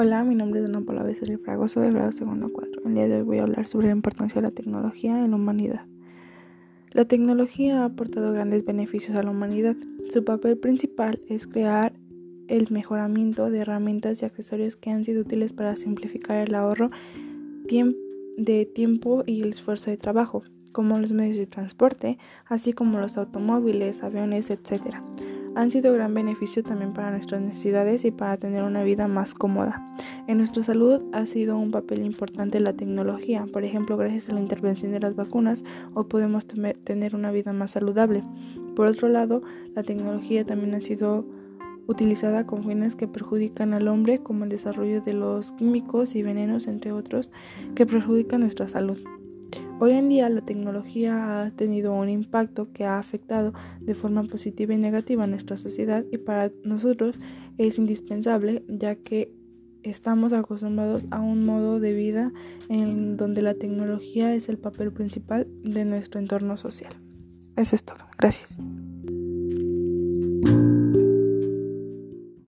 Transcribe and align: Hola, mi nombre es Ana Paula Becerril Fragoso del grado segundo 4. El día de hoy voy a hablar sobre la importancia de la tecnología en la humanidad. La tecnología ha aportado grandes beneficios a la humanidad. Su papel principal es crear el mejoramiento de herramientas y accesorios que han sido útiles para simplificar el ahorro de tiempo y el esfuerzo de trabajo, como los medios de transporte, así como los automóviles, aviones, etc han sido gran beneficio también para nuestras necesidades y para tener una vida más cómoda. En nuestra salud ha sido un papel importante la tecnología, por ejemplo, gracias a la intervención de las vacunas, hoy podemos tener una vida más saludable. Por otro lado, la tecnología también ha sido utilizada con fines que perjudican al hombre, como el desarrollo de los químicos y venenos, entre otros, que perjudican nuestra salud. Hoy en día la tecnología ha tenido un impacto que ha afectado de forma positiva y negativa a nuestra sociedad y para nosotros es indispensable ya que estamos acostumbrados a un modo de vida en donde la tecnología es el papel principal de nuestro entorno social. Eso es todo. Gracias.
Hola, 0.00 0.22
mi 0.22 0.36
nombre 0.36 0.62
es 0.62 0.68
Ana 0.68 0.80
Paula 0.82 1.02
Becerril 1.02 1.40
Fragoso 1.40 1.80
del 1.80 1.94
grado 1.94 2.12
segundo 2.12 2.52
4. 2.52 2.82
El 2.84 2.94
día 2.94 3.08
de 3.08 3.16
hoy 3.16 3.22
voy 3.22 3.38
a 3.38 3.42
hablar 3.42 3.66
sobre 3.66 3.88
la 3.88 3.94
importancia 3.94 4.40
de 4.40 4.46
la 4.46 4.54
tecnología 4.54 5.24
en 5.24 5.32
la 5.32 5.36
humanidad. 5.36 5.86
La 6.92 7.06
tecnología 7.06 7.82
ha 7.82 7.86
aportado 7.86 8.32
grandes 8.32 8.64
beneficios 8.64 9.16
a 9.16 9.24
la 9.24 9.32
humanidad. 9.32 9.74
Su 10.08 10.24
papel 10.24 10.56
principal 10.56 11.20
es 11.28 11.48
crear 11.48 11.94
el 12.46 12.68
mejoramiento 12.70 13.50
de 13.50 13.58
herramientas 13.58 14.22
y 14.22 14.24
accesorios 14.24 14.76
que 14.76 14.90
han 14.90 15.04
sido 15.04 15.22
útiles 15.22 15.52
para 15.52 15.74
simplificar 15.74 16.46
el 16.46 16.54
ahorro 16.54 16.92
de 17.66 18.66
tiempo 18.66 19.24
y 19.26 19.42
el 19.42 19.48
esfuerzo 19.48 19.90
de 19.90 19.96
trabajo, 19.96 20.44
como 20.70 20.96
los 21.00 21.10
medios 21.10 21.38
de 21.38 21.46
transporte, 21.46 22.18
así 22.46 22.72
como 22.72 23.00
los 23.00 23.18
automóviles, 23.18 24.04
aviones, 24.04 24.48
etc 24.50 25.02
han 25.58 25.72
sido 25.72 25.92
gran 25.92 26.14
beneficio 26.14 26.62
también 26.62 26.92
para 26.92 27.10
nuestras 27.10 27.40
necesidades 27.40 28.04
y 28.04 28.12
para 28.12 28.36
tener 28.36 28.62
una 28.62 28.84
vida 28.84 29.08
más 29.08 29.34
cómoda. 29.34 29.84
En 30.28 30.38
nuestra 30.38 30.62
salud 30.62 31.02
ha 31.12 31.26
sido 31.26 31.58
un 31.58 31.72
papel 31.72 32.06
importante 32.06 32.60
la 32.60 32.74
tecnología, 32.74 33.44
por 33.52 33.64
ejemplo, 33.64 33.96
gracias 33.96 34.28
a 34.28 34.34
la 34.34 34.40
intervención 34.40 34.92
de 34.92 35.00
las 35.00 35.16
vacunas, 35.16 35.64
hoy 35.94 36.04
podemos 36.04 36.46
tener 36.46 37.16
una 37.16 37.32
vida 37.32 37.52
más 37.52 37.72
saludable. 37.72 38.22
Por 38.76 38.86
otro 38.86 39.08
lado, 39.08 39.42
la 39.74 39.82
tecnología 39.82 40.44
también 40.46 40.76
ha 40.76 40.80
sido 40.80 41.24
utilizada 41.88 42.46
con 42.46 42.62
fines 42.62 42.94
que 42.94 43.08
perjudican 43.08 43.74
al 43.74 43.88
hombre, 43.88 44.20
como 44.20 44.44
el 44.44 44.50
desarrollo 44.50 45.00
de 45.00 45.14
los 45.14 45.50
químicos 45.50 46.14
y 46.14 46.22
venenos, 46.22 46.68
entre 46.68 46.92
otros, 46.92 47.32
que 47.74 47.84
perjudican 47.84 48.42
nuestra 48.42 48.68
salud. 48.68 48.98
Hoy 49.80 49.92
en 49.92 50.08
día 50.08 50.28
la 50.28 50.40
tecnología 50.40 51.40
ha 51.40 51.50
tenido 51.52 51.92
un 51.92 52.08
impacto 52.08 52.72
que 52.72 52.84
ha 52.84 52.98
afectado 52.98 53.52
de 53.80 53.94
forma 53.94 54.24
positiva 54.24 54.74
y 54.74 54.76
negativa 54.78 55.22
a 55.22 55.28
nuestra 55.28 55.56
sociedad 55.56 56.04
y 56.10 56.18
para 56.18 56.50
nosotros 56.64 57.16
es 57.58 57.78
indispensable 57.78 58.64
ya 58.68 58.96
que 58.96 59.32
estamos 59.84 60.32
acostumbrados 60.32 61.06
a 61.12 61.20
un 61.20 61.46
modo 61.46 61.78
de 61.78 61.92
vida 61.94 62.32
en 62.68 63.16
donde 63.16 63.40
la 63.40 63.54
tecnología 63.54 64.34
es 64.34 64.48
el 64.48 64.58
papel 64.58 64.92
principal 64.92 65.46
de 65.62 65.84
nuestro 65.84 66.20
entorno 66.20 66.56
social. 66.56 66.92
Eso 67.54 67.76
es 67.76 67.84
todo. 67.84 67.98
Gracias. 68.18 68.58